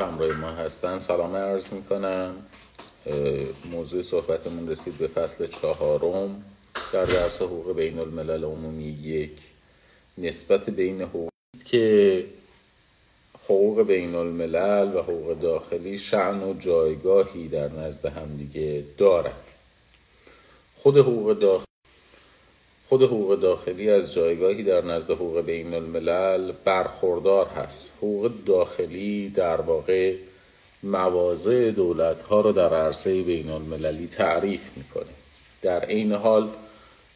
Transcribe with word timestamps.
همراه 0.00 0.32
ما 0.32 0.50
هستن. 0.50 0.98
سلام 0.98 1.36
عرض 1.36 1.72
می‌کنم. 1.72 2.34
موضوع 3.70 4.02
صحبتمون 4.02 4.68
رسید 4.68 4.98
به 4.98 5.06
فصل 5.06 5.46
چهارم. 5.46 6.44
در 6.92 7.04
درس 7.04 7.42
حقوق 7.42 7.76
بین 7.76 7.98
الملل 7.98 8.44
عمومی 8.44 8.84
یک 8.84 9.38
نسبت 10.18 10.70
بین 10.70 11.02
حقوق 11.02 11.30
که 11.64 12.26
حقوق 13.44 13.82
بین 13.82 14.14
الملل 14.14 14.94
و 14.94 15.02
حقوق 15.02 15.40
داخلی 15.40 15.98
شعن 15.98 16.42
و 16.42 16.54
جایگاهی 16.58 17.48
در 17.48 17.68
نزد 17.68 18.06
همدیگه 18.06 18.84
دارند 18.98 19.44
خود 20.76 20.98
حقوق 20.98 21.38
داخلی 21.38 21.69
خود 22.90 23.02
حقوق 23.02 23.40
داخلی 23.40 23.90
از 23.90 24.12
جایگاهی 24.12 24.62
در 24.62 24.84
نزد 24.84 25.10
حقوق 25.10 25.40
بین 25.40 25.74
الملل 25.74 26.52
برخوردار 26.64 27.46
هست. 27.46 27.92
حقوق 27.98 28.30
داخلی 28.46 29.28
در 29.28 29.60
واقع 29.60 30.14
مواضع 30.82 31.70
دولت 31.70 32.20
ها 32.20 32.40
رو 32.40 32.52
در 32.52 32.74
عرصه 32.74 33.22
بین 33.22 33.50
المللی 33.50 34.06
تعریف 34.06 34.60
می‌کنه. 34.76 35.12
در 35.62 35.86
این 35.86 36.12
حال 36.12 36.48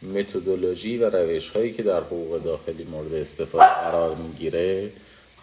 متدولوژی 0.02 0.98
و 0.98 1.10
روش 1.10 1.50
هایی 1.50 1.72
که 1.72 1.82
در 1.82 2.00
حقوق 2.00 2.42
داخلی 2.42 2.84
مورد 2.84 3.14
استفاده 3.14 3.64
قرار 3.64 4.14
می‌گیره 4.14 4.90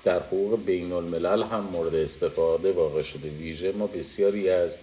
در 0.03 0.19
حقوق 0.19 0.59
بین 0.65 0.91
الملل 0.91 1.43
هم 1.43 1.67
مورد 1.71 1.95
استفاده 1.95 2.71
واقع 2.71 3.01
شده. 3.01 3.29
ویژه 3.29 3.71
ما 3.71 3.87
بسیاری 3.87 4.49
از 4.49 4.77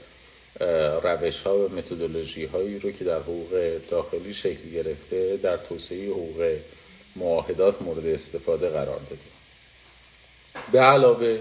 روش 1.03 1.41
ها 1.41 1.59
و 1.59 1.69
متدولوژی 1.69 2.45
هایی 2.45 2.79
رو 2.79 2.91
که 2.91 3.05
در 3.05 3.19
حقوق 3.21 3.81
داخلی 3.91 4.35
شکل 4.35 4.71
گرفته 4.75 5.37
در 5.37 5.57
توسعه 5.57 6.11
حقوق 6.11 6.57
معاهدات 7.17 7.83
مورد 7.83 8.07
استفاده 8.07 8.69
قرار 8.69 9.01
دادیم. 9.11 9.33
به 10.73 10.81
علاوه 10.81 11.39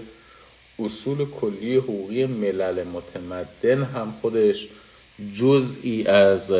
اصول 0.78 1.30
کلی 1.30 1.76
حقوقی 1.76 2.26
ملل 2.26 2.84
متمدن 2.84 3.82
هم 3.82 4.14
خودش 4.20 4.68
جزئی 5.38 6.06
از 6.06 6.50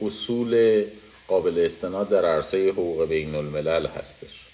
اصول 0.00 0.84
قابل 1.28 1.58
استناد 1.58 2.08
در 2.08 2.24
عرصه 2.24 2.70
حقوق 2.70 3.08
بین 3.08 3.34
الملل 3.34 3.86
هستش. 3.86 4.44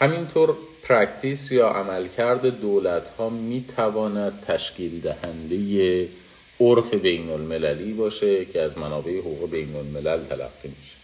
همینطور 0.00 0.56
practice 0.88 1.52
یا 1.52 1.68
عملکرد 1.68 2.60
دولت 2.60 3.08
ها 3.08 3.28
می 3.28 3.64
تواند 3.76 4.44
تشکیل 4.46 5.00
دهنده 5.00 6.08
عرف 6.60 6.94
بین 6.94 7.30
المللی 7.30 7.92
باشه 7.92 8.44
که 8.44 8.60
از 8.62 8.78
منابع 8.78 9.18
حقوق 9.18 9.50
بین 9.50 9.76
الملل 9.76 10.24
تلقی 10.24 10.68
میشه. 10.78 10.96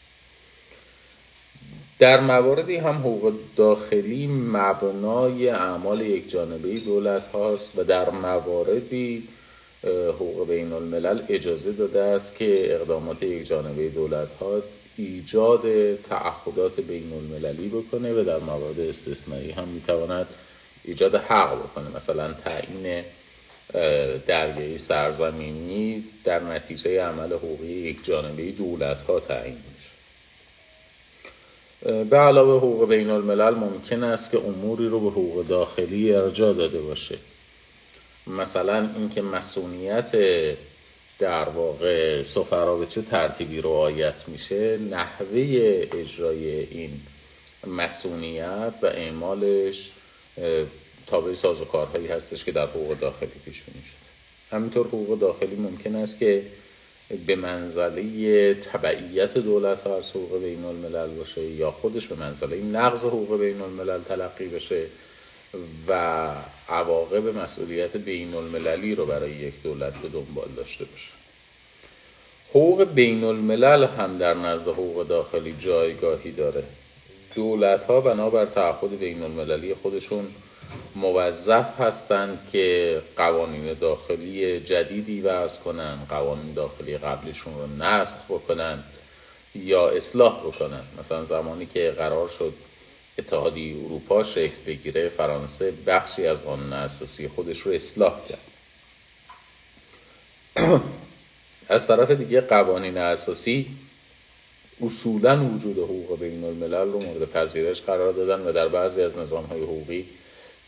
در 1.98 2.20
مواردی 2.20 2.76
هم 2.76 2.98
حقوق 2.98 3.32
داخلی 3.56 4.26
مبنای 4.26 5.48
اعمال 5.48 6.00
یک 6.00 6.30
جانبه 6.30 6.78
دولت 6.78 7.26
هاست 7.26 7.78
و 7.78 7.84
در 7.84 8.10
مواردی 8.10 9.28
حقوق 10.08 10.48
بین 10.48 10.72
الملل 10.72 11.22
اجازه 11.28 11.72
داده 11.72 12.02
است 12.02 12.36
که 12.36 12.74
اقدامات 12.74 13.22
یک 13.22 13.46
جانبه 13.46 13.88
دولت 13.88 14.28
ها 14.40 14.62
ایجاد 14.96 15.96
تعهدات 15.96 16.80
بین 16.80 17.12
المللی 17.12 17.68
بکنه 17.68 18.12
و 18.12 18.24
در 18.24 18.38
موارد 18.38 18.80
استثنایی 18.80 19.50
هم 19.50 19.68
می‌تواند 19.68 20.26
ایجاد 20.84 21.14
حق 21.14 21.58
بکنه. 21.58 21.96
مثلا 21.96 22.32
تعیین 22.32 23.04
دریایی 24.26 24.78
سرزمینی 24.78 26.04
در 26.24 26.40
نتیجه 26.40 27.02
عمل 27.02 27.32
حقوقی 27.32 27.66
یک 27.66 28.04
جانبه 28.04 28.50
دولت 28.50 29.02
ها 29.02 29.20
تعیین 29.20 29.56
به 32.10 32.16
علاوه 32.16 32.56
حقوق 32.56 32.88
بین 32.88 33.10
الملل 33.10 33.54
ممکن 33.54 34.04
است 34.04 34.30
که 34.30 34.38
اموری 34.38 34.88
رو 34.88 35.00
به 35.00 35.10
حقوق 35.10 35.46
داخلی 35.46 36.14
ارجا 36.14 36.52
داده 36.52 36.80
باشه. 36.80 37.18
مثلا 38.26 38.88
اینکه 38.96 39.22
مسئولیت 39.22 40.12
در 41.22 41.48
واقع 41.48 42.22
سفرا 42.22 42.76
به 42.76 42.86
چه 42.86 43.02
ترتیبی 43.02 43.60
رعایت 43.60 44.28
میشه؟ 44.28 44.78
نحوه 44.78 45.38
اجرای 45.92 46.60
این 46.60 47.00
مسئولیت 47.66 48.74
و 48.82 48.86
اعمالش 48.86 49.90
تابع 51.06 51.34
سازوکارهایی 51.34 52.06
هستش 52.06 52.44
که 52.44 52.52
در 52.52 52.66
حقوق 52.66 52.98
داخلی 52.98 53.28
پیش 53.44 53.62
بینی 53.62 53.84
شده. 53.84 54.56
همینطور 54.56 54.86
حقوق 54.86 55.18
داخلی 55.18 55.56
ممکن 55.56 55.96
است 55.96 56.18
که 56.18 56.42
به 57.26 57.34
منزله 57.34 58.54
تبعیت 58.54 59.38
دولت 59.38 59.80
ها 59.80 59.96
از 59.96 60.10
حقوق 60.10 60.42
بین 60.42 60.64
الملل 60.64 61.08
باشه 61.08 61.42
یا 61.42 61.70
خودش 61.70 62.06
به 62.06 62.14
منزله 62.14 62.56
نقض 62.56 63.04
حقوق 63.04 63.40
بین 63.40 63.60
الملل 63.60 64.00
تلقی 64.02 64.48
بشه 64.48 64.86
و 65.88 65.92
عواقب 66.68 67.38
مسئولیت 67.38 67.96
بین 67.96 68.34
المللی 68.34 68.94
رو 68.94 69.06
برای 69.06 69.30
یک 69.30 69.62
دولت 69.62 69.92
به 69.92 70.08
دنبال 70.08 70.48
داشته 70.56 70.84
باشه. 70.84 71.21
حقوق 72.54 72.84
بین 72.84 73.24
الملل 73.24 73.84
هم 73.84 74.18
در 74.18 74.34
نزد 74.34 74.68
حقوق 74.68 75.06
داخلی 75.06 75.54
جایگاهی 75.60 76.32
داره. 76.32 76.64
دولت 77.34 77.84
ها 77.84 78.00
بنابر 78.00 78.44
تعهد 78.44 78.98
بین 78.98 79.22
المللی 79.22 79.74
خودشون 79.74 80.26
موظف 80.96 81.80
هستند 81.80 82.48
که 82.52 83.00
قوانین 83.16 83.74
داخلی 83.74 84.60
جدیدی 84.60 85.20
وضع 85.20 85.60
کنن 85.60 85.98
قوانین 86.08 86.52
داخلی 86.54 86.98
قبلشون 86.98 87.54
رو 87.54 87.84
نسخ 87.84 88.16
بکنن 88.28 88.84
یا 89.54 89.88
اصلاح 89.88 90.40
بکنن. 90.40 90.82
مثلا 91.00 91.24
زمانی 91.24 91.66
که 91.66 91.90
قرار 91.90 92.28
شد 92.28 92.52
اتحادیه 93.18 93.76
اروپا 93.84 94.24
شکل 94.24 94.56
بگیره 94.66 95.08
فرانسه 95.08 95.72
بخشی 95.86 96.26
از 96.26 96.44
قانون 96.44 96.72
اساسی 96.72 97.28
خودش 97.28 97.60
رو 97.60 97.72
اصلاح 97.72 98.14
کرد. 98.28 98.38
از 101.72 101.86
طرف 101.86 102.10
دیگه 102.10 102.40
قوانین 102.40 102.98
اساسی 102.98 103.66
اصولا 104.86 105.44
وجود 105.44 105.78
حقوق 105.78 106.18
بین 106.18 106.44
الملل 106.44 106.92
رو 106.92 107.02
مورد 107.02 107.30
پذیرش 107.30 107.82
قرار 107.82 108.12
دادن 108.12 108.46
و 108.46 108.52
در 108.52 108.68
بعضی 108.68 109.02
از 109.02 109.18
نظام 109.18 109.44
های 109.44 109.60
حقوقی 109.62 110.06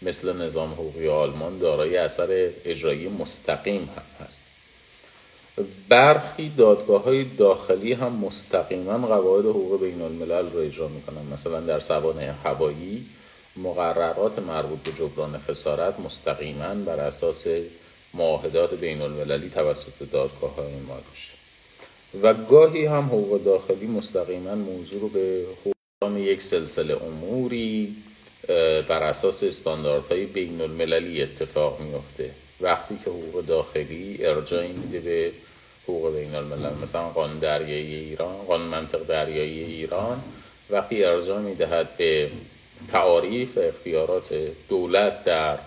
مثل 0.03 0.37
نظام 0.37 0.73
حقوقی 0.73 1.09
آلمان 1.09 1.59
دارای 1.59 1.97
اثر 1.97 2.51
اجرایی 2.65 3.09
مستقیم 3.09 3.89
هم 3.97 4.27
هست. 4.27 4.43
برخی 5.89 6.53
دادگاه 6.57 7.03
های 7.03 7.25
داخلی 7.25 7.93
هم 7.93 8.13
مستقیما 8.13 9.07
قواعد 9.07 9.45
حقوق 9.45 9.81
بین 9.81 10.03
الملل 10.03 10.51
رو 10.51 10.61
اجرا 10.61 10.89
می‌کنن. 10.89 11.33
مثلا 11.33 11.61
در 11.61 11.81
سوانه 11.81 12.35
هوایی 12.45 13.07
مقررات 13.57 14.39
مربوط 14.39 14.79
به 14.79 14.93
جبران 14.93 15.41
خسارت 15.49 16.01
مستقیما 16.01 16.75
بر 16.75 17.01
اساس 17.01 17.47
معاهدات 18.15 18.75
بین 18.75 19.03
المللی 19.03 19.51
توسط 19.51 20.11
دادگاه 20.13 20.55
های 20.55 20.73
میشه 21.13 21.31
و 22.23 22.35
گاهی 22.35 22.87
هم 22.87 23.05
حقوق 23.05 23.45
داخلی 23.45 23.87
مستقیما 23.87 24.55
موضوع 24.55 25.01
رو 25.01 25.09
به 25.09 25.45
حقوق 25.61 26.17
یک 26.17 26.43
سلسله 26.43 27.03
اموری 27.03 27.97
بر 28.89 29.03
اساس 29.03 29.43
استانداردهای 29.43 30.25
بین 30.25 30.61
المللی 30.61 31.23
اتفاق 31.23 31.81
میفته 31.81 32.31
وقتی 32.61 32.99
که 33.05 33.11
حقوق 33.11 33.47
داخلی 33.47 34.27
ارجاعی 34.27 34.73
میده 34.73 35.01
به 35.01 35.33
حقوق 35.85 36.17
بین 36.17 36.35
الملل 36.35 36.73
مثلا 36.83 37.09
قانون 37.09 37.39
دریایی 37.39 37.95
ایران 37.95 38.37
قانون 38.37 38.67
منطق 38.67 39.07
دریایی 39.07 39.65
ایران 39.65 40.23
وقتی 40.71 41.05
ارجاع 41.05 41.41
می‌دهد 41.41 41.97
به 41.97 42.31
تعاریف 42.93 43.59
اختیارات 43.59 44.35
دولت 44.69 45.25
در 45.25 45.59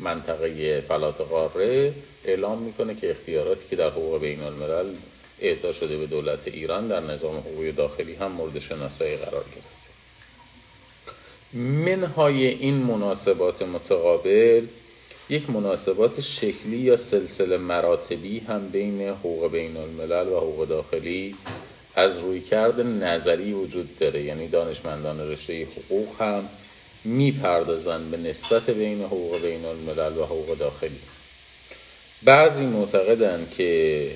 منطقه 0.00 0.80
فلات 0.80 1.20
قاره 1.20 1.92
اعلام 2.24 2.62
می‌کنه 2.62 2.94
که 2.94 3.10
اختیاراتی 3.10 3.64
که 3.70 3.76
در 3.76 3.90
حقوق 3.90 4.20
بین 4.20 4.42
الملل 4.42 4.94
اعطا 5.40 5.72
شده 5.72 5.96
به 5.96 6.06
دولت 6.06 6.48
ایران 6.48 6.88
در 6.88 7.00
نظام 7.00 7.36
حقوقی 7.36 7.72
داخلی 7.72 8.14
هم 8.14 8.32
مورد 8.32 8.58
شناسایی 8.58 9.16
قرار 9.16 9.44
گرفته. 9.44 9.80
منهای 11.92 12.46
این 12.46 12.74
مناسبات 12.74 13.62
متقابل 13.62 14.66
یک 15.28 15.50
مناسبات 15.50 16.20
شکلی 16.20 16.76
یا 16.76 16.96
سلسله 16.96 17.56
مراتبی 17.56 18.38
هم 18.38 18.68
بین 18.68 19.08
حقوق 19.08 19.52
بین 19.52 19.76
الملل 19.76 20.28
و 20.28 20.36
حقوق 20.36 20.68
داخلی 20.68 21.34
از 21.94 22.18
رویکرد 22.18 22.80
نظری 22.80 23.52
وجود 23.52 23.98
داره. 23.98 24.22
یعنی 24.22 24.48
دانشمندان 24.48 25.30
رشته 25.30 25.66
حقوق 25.76 26.08
هم 26.22 26.48
می‌پردازند 27.04 28.10
به 28.10 28.16
نسبت 28.16 28.70
بین 28.70 29.04
حقوق 29.04 29.42
بین 29.42 29.64
الملل 29.64 30.16
و 30.16 30.24
حقوق 30.24 30.58
داخلی. 30.58 31.00
بعضی 32.22 32.66
معتقدند 32.66 33.54
که 33.56 34.10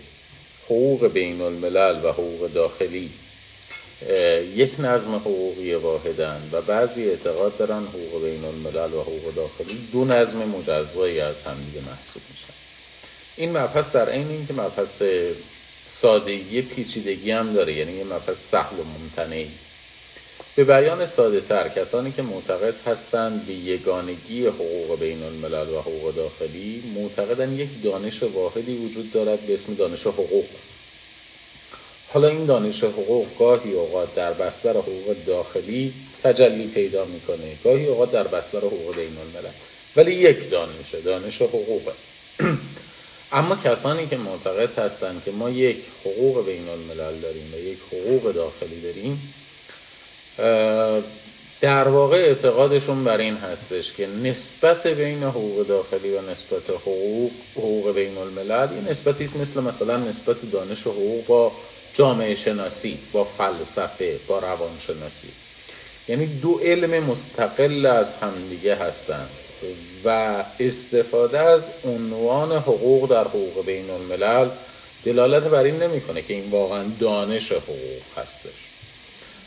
حقوق 0.64 1.06
بین 1.06 1.40
الملل 1.40 2.04
و 2.04 2.12
حقوق 2.12 2.52
داخلی 2.52 3.10
یک 4.54 4.72
نظم 4.78 5.14
حقوقی 5.14 5.74
واحدن 5.74 6.48
و 6.52 6.62
بعضی 6.62 7.10
اعتقاد 7.10 7.56
دارن 7.56 7.82
حقوق 7.84 8.24
بین 8.24 8.44
الملل 8.44 8.92
و 8.92 9.00
حقوق 9.00 9.34
داخلی 9.34 9.88
دو 9.92 10.04
نظم 10.04 10.36
مجزایی 10.36 11.20
از 11.20 11.42
همدیگه 11.42 11.80
محسوب 11.80 12.22
میشن. 12.30 12.52
این 13.36 13.58
مبحث 13.58 13.92
در 13.92 14.08
عین 14.08 14.28
اینکه 14.28 14.54
مبحث 14.54 15.02
سادگی 15.88 16.62
پیچیدگی 16.62 17.30
هم 17.30 17.52
داره 17.52 17.72
یعنی 17.72 17.92
یه 17.92 18.04
مبحث 18.04 18.50
سهل 18.50 18.78
و 18.78 18.84
ممتنعی. 18.84 19.50
به 20.56 20.64
بیان 20.64 21.06
ساده 21.06 21.40
تر 21.40 21.68
کسانی 21.68 22.12
که 22.12 22.22
معتقد 22.22 22.74
هستند 22.86 23.46
به 23.46 23.52
یگانگی 23.52 24.46
حقوق 24.46 24.98
بین 25.00 25.22
الملل 25.22 25.68
و 25.68 25.80
حقوق 25.80 26.14
داخلی 26.14 26.82
معتقدن 26.94 27.52
یک 27.52 27.68
دانش 27.82 28.22
واحدی 28.22 28.76
وجود 28.76 29.12
دارد 29.12 29.40
به 29.40 29.54
اسم 29.54 29.74
دانش 29.74 30.06
حقوق. 30.06 30.44
حالا 32.12 32.28
این 32.28 32.46
دانش 32.46 32.84
حقوق 32.84 33.26
گاهی 33.38 33.72
اوقات 33.72 34.14
در 34.14 34.32
بستر 34.32 34.70
حقوق 34.70 35.16
داخلی 35.26 35.94
تجلی 36.22 36.66
پیدا 36.66 37.04
می‌کنه 37.04 37.56
گاهی 37.64 37.86
اوقات 37.86 38.12
در 38.12 38.26
بستر 38.26 38.58
حقوق 38.58 38.96
بین 38.96 39.18
الملل 39.18 39.52
ولی 39.96 40.12
یک 40.14 40.50
دانشه 40.50 41.00
دانش 41.00 41.42
حقوقه 41.42 41.92
اما 43.32 43.56
کسانی 43.64 44.06
که 44.06 44.16
معتقد 44.16 44.78
هستند 44.78 45.22
که 45.24 45.30
ما 45.30 45.50
یک 45.50 45.76
حقوق 46.00 46.46
بین 46.46 46.68
الملل 46.68 47.20
داریم 47.20 47.54
و 47.54 47.58
یک 47.58 47.78
حقوق 47.92 48.32
داخلی 48.32 48.80
داریم 48.80 49.34
در 51.60 51.88
واقع 51.88 52.16
اعتقادشون 52.16 53.04
بر 53.04 53.18
این 53.18 53.36
هستش 53.36 53.92
که 53.92 54.06
نسبت 54.06 54.86
بین 54.86 55.22
حقوق 55.22 55.66
داخلی 55.66 56.10
و 56.10 56.20
نسبت 56.30 56.70
حقوق 56.70 57.32
حقوق 57.56 57.92
بین 57.94 58.18
الملل 58.18 58.68
این 58.72 58.88
نسبتی 58.88 59.30
مثل 59.40 59.60
مثلا 59.60 59.96
نسبت 59.96 60.50
دانش 60.50 60.82
حقوق 60.82 61.26
با 61.26 61.52
جامعه 61.92 62.34
شناسی 62.34 62.98
با 63.12 63.24
فلسفه 63.24 64.20
با 64.26 64.38
روانشناسی. 64.38 65.28
یعنی 66.08 66.26
دو 66.26 66.58
علم 66.58 67.04
مستقل 67.04 67.86
از 67.86 68.14
همدیگه 68.14 68.74
هستند 68.74 69.30
و 70.04 70.08
استفاده 70.60 71.38
از 71.38 71.70
عنوان 71.84 72.52
حقوق 72.52 73.10
در 73.10 73.24
حقوق 73.24 73.66
بین 73.66 73.90
الملل 73.90 74.48
دلالت 75.04 75.42
بر 75.42 75.62
این 75.62 75.82
نمی‌کنه 75.82 76.22
که 76.22 76.34
این 76.34 76.50
واقعا 76.50 76.84
دانش 77.00 77.52
حقوق 77.52 78.02
هستش. 78.16 78.63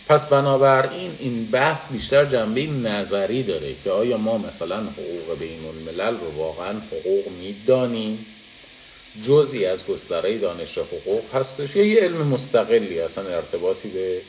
پس 0.09 0.25
بنابراین 0.25 1.12
این 1.19 1.45
بحث 1.51 1.92
بیشتر 1.92 2.25
جنبه 2.25 2.68
نظری 2.68 3.44
داره 3.44 3.75
که 3.83 3.92
آیا 3.92 4.18
ما 4.18 4.38
مثلا 4.38 4.77
حقوق 4.77 5.39
بین 5.39 5.59
الملل 5.65 6.18
رو 6.19 6.31
واقعا 6.38 6.74
حقوق 6.92 7.27
می‌دانیم؟ 7.42 8.25
جزی 9.27 9.65
از 9.65 9.88
گستره 9.88 10.38
دانش 10.38 10.77
حقوق 10.77 11.36
هستش 11.36 11.75
یا 11.75 11.83
یه 11.83 12.01
علم 12.01 12.27
مستقلی 12.27 13.00
اصلا 13.00 13.24
ارتباطی 13.24 13.89
به 13.89 14.21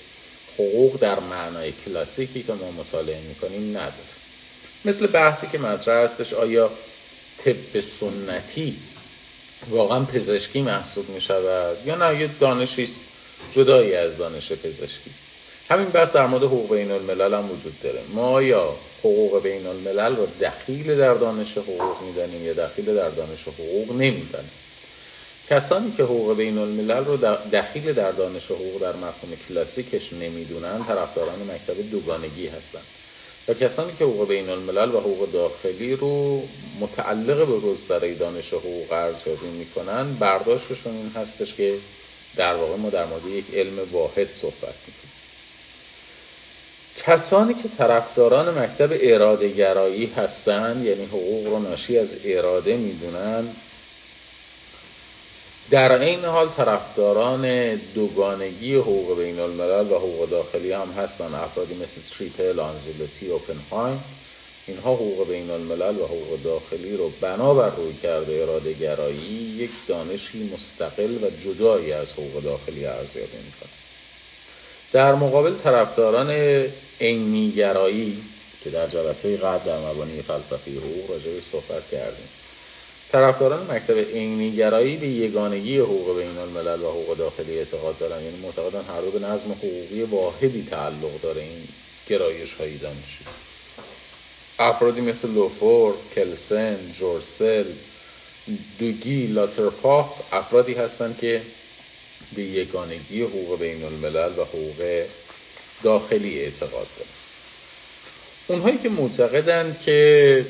حقوق 0.54 0.96
در 1.00 1.20
معنای 1.20 1.72
کلاسیکی 1.86 2.42
که 2.42 2.52
ما 2.52 2.70
مطالعه 2.70 3.20
می‌کنیم 3.28 3.70
نداره. 3.70 4.18
مثل 4.84 5.06
بحثی 5.06 5.46
که 5.52 5.58
مطرح 5.58 6.04
هستش 6.04 6.32
آیا 6.32 6.70
طب 7.44 7.80
سنتی 7.80 8.76
واقعا 9.70 10.04
پزشکی 10.04 10.62
محسوب 10.62 11.08
می 11.08 11.20
شود 11.20 11.76
یا 11.86 11.94
نه؟ 11.94 12.20
یه 12.20 12.30
دانشی 12.40 12.88
جدایی 13.54 13.94
از 13.94 14.16
دانش 14.16 14.52
پزشکی. 14.52 15.10
همین 15.70 15.88
بحث 15.88 16.16
در 16.16 16.26
مورد 16.26 16.42
حقوق 16.42 16.74
بین 16.74 16.90
الملل 16.90 17.34
هم 17.34 17.50
وجود 17.50 17.78
داره. 17.78 18.02
ما 18.08 18.42
یا 18.42 18.76
حقوق 18.98 19.42
بین 19.42 19.66
الملل 19.66 20.16
رو 20.16 20.26
دخیل 20.26 20.96
در 20.96 21.14
دانش 21.14 21.58
حقوق 21.58 22.02
می‌دانیم 22.02 22.44
یا 22.44 22.52
دخیل 22.52 22.94
در 22.94 23.10
دانش 23.10 23.48
حقوق 23.48 23.92
نمی‌دانیم. 23.92 24.50
کسانی 25.46 25.92
که 25.92 26.02
حقوق 26.02 26.36
بین 26.36 26.58
الملل 26.58 27.04
رو 27.04 27.16
دخیل 27.52 27.92
در 27.92 28.12
دانش 28.12 28.50
حقوق 28.50 28.82
در 28.82 28.96
مفهوم 28.96 29.36
کلاسیکش 29.36 30.12
نمی‌دونن 30.12 30.84
طرفداران 30.84 31.42
مکتب 31.50 31.90
دوگانگی 31.90 32.46
هستند 32.46 32.86
و 33.48 33.54
کسانی 33.54 33.92
که 33.92 34.04
حقوق 34.04 34.28
بین 34.28 34.48
الملل 34.48 34.94
و 34.94 35.00
حقوق 35.00 35.30
داخلی 35.32 35.96
رو 35.96 36.42
متعلق 36.80 37.46
به 37.46 37.60
گستره 37.60 38.14
دانش 38.14 38.54
حقوق 38.54 38.92
ارزیابی 38.92 39.46
می‌کنن 39.46 40.14
برداشتشون 40.14 40.96
این 40.96 41.08
هستش 41.08 41.54
که 41.54 41.78
در 42.36 42.54
واقع 42.54 42.76
ما 42.76 42.90
در 42.90 43.06
مورد 43.06 43.26
یک 43.26 43.54
علم 43.54 43.92
واحد 43.92 44.30
صحبت 44.30 44.74
می‌کنیم. 44.86 45.17
کسانی 47.08 47.54
که 47.54 47.68
طرفداران 47.78 48.58
مکتب 48.58 48.88
اراده 49.00 49.48
گرایی 49.48 50.06
هستند 50.06 50.84
یعنی 50.84 51.04
حقوق 51.04 51.46
رو 51.46 51.58
ناشی 51.58 51.98
از 51.98 52.16
اراده 52.24 52.76
می‌دونن 52.76 53.56
در 55.70 56.00
این 56.00 56.24
حال 56.24 56.48
طرفداران 56.48 57.74
دوگانگی 57.76 58.74
حقوق 58.74 59.18
بین 59.18 59.40
الملل 59.40 59.90
و 59.90 59.94
حقوق 59.98 60.30
داخلی 60.30 60.72
هم 60.72 60.90
هستن 60.90 61.34
افرادی 61.34 61.74
مثل 61.74 62.00
تریپل، 62.10 62.60
آنزیلوتی، 62.60 63.28
اوپنهایم. 63.28 64.04
اینها 64.66 64.94
حقوق 64.94 65.28
بین 65.28 65.50
الملل 65.50 65.98
و 65.98 66.04
حقوق 66.04 66.42
داخلی 66.42 66.96
رو 66.96 67.10
بنابر 67.10 67.70
روی 67.70 67.94
کرده 67.94 68.42
اراده 68.42 68.72
گرایی 68.72 69.56
یک 69.56 69.70
دانشی 69.88 70.44
مستقل 70.44 71.24
و 71.24 71.30
جدایی 71.30 71.92
از 71.92 72.12
حقوق 72.12 72.42
داخلی 72.42 72.86
ارزیابی 72.86 73.36
می‌کنه 73.36 73.87
در 74.92 75.14
مقابل 75.14 75.54
طرفداران 75.64 76.30
عینیگرایی 77.00 78.22
که 78.64 78.70
در 78.70 78.86
جلسه 78.86 79.36
قبل 79.36 79.64
در 79.66 79.78
مبانی 79.78 80.22
فلسفی 80.22 80.76
حقوق 80.76 81.10
راجعش 81.10 81.42
صحبت 81.44 81.90
کردیم. 81.92 82.28
طرفداران 83.12 83.70
مکتب 83.70 83.98
عینیگرایی 83.98 84.96
به 84.96 85.06
یگانگی 85.06 85.78
حقوق 85.78 86.18
بین 86.18 86.38
الملل 86.38 86.82
و 86.82 86.90
حقوق 86.90 87.16
داخلی 87.16 87.58
اعتقاد 87.58 87.98
دارن. 87.98 88.22
یعنی 88.22 88.36
معتقدن 88.36 88.84
هر 88.94 89.00
دو 89.00 89.10
به 89.10 89.18
نظم 89.18 89.52
حقوقی 89.52 90.02
واحدی 90.02 90.66
تعلق 90.70 91.20
داره 91.22 91.42
این 91.42 91.68
گرایش 92.08 92.54
هایی 92.54 92.78
دانشی 92.78 93.24
افرادی 94.58 95.00
مثل 95.00 95.30
لوفور، 95.30 95.94
کلسن، 96.14 96.76
جورسل، 96.98 97.64
دوگی، 98.78 99.26
لاترپاخ 99.26 100.06
افرادی 100.32 100.74
هستند 100.74 101.18
که 101.20 101.42
به 102.32 102.42
یگانگی 102.42 103.22
حقوق 103.22 103.58
بین 103.58 103.84
الملل 103.84 104.38
و 104.38 104.44
حقوق 104.44 105.06
داخلی 105.82 106.38
اعتقاد 106.38 106.86
دارن. 106.96 107.10
اونهایی 108.48 108.78
که 108.78 108.88
معتقدند 108.88 109.80
که 109.80 110.46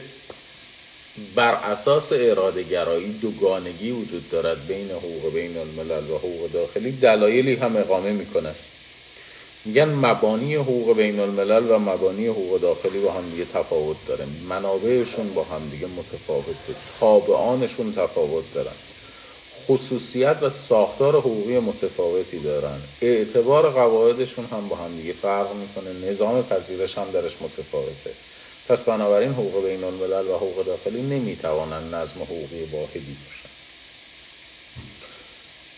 بر 1.35 1.55
اساس 1.55 2.13
اراده 2.17 2.63
گرایی 2.63 3.13
دوگانگی 3.13 3.91
وجود 3.91 4.29
دارد 4.29 4.67
بین 4.67 4.91
حقوق 4.91 5.33
بین 5.33 5.57
الملل 5.57 6.11
و 6.11 6.19
حقوق 6.19 6.51
داخلی 6.51 6.93
دلایلی 6.93 7.55
هم 7.55 7.77
اقامه 7.77 8.13
می‌کنه 8.13 8.55
میگن 9.65 9.89
مبانی 9.89 10.55
حقوق 10.55 10.97
بین 10.97 11.21
الملل 11.21 11.71
و 11.71 11.79
مبانی 11.79 12.27
حقوق 12.27 12.61
داخلی 12.61 13.01
با 13.01 13.13
هم 13.13 13.31
دیگه 13.31 13.45
تفاوت 13.45 13.97
داره 14.07 14.25
منابعشون 14.25 15.35
با 15.35 15.45
هم 15.45 15.71
دیگه 15.71 15.87
متفاوته. 15.87 16.75
تابعانشون 17.01 17.93
تفاوت 17.93 18.55
دارن. 18.55 18.77
خصوصیت 19.69 20.39
و 20.43 20.49
ساختار 20.49 21.17
حقوقی 21.17 21.59
متفاوتی 21.59 22.39
دارن. 22.39 22.83
اعتبار 23.01 23.71
قواعدشون 23.71 24.45
هم 24.45 24.69
با 24.69 24.77
هم 24.77 24.97
دیگه 24.97 25.13
فرق 25.13 25.55
می‌کنه. 25.55 25.93
نظام 25.93 26.43
پذیرش 26.43 26.99
هم 26.99 27.11
درش 27.13 27.43
متفاوته. 27.43 28.17
پس 28.67 28.85
بنابراین 28.85 29.33
حقوق 29.33 29.65
بین 29.65 29.85
الملل 29.85 30.29
و 30.29 30.37
حقوق 30.37 30.65
داخلی 30.67 31.03
نمی‌توانند 31.03 31.95
نظم 31.95 32.23
حقوقی 32.23 32.65
واحدی 32.65 33.15
باشند 33.25 33.53